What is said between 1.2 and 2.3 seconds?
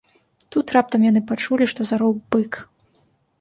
пачулі, што зароў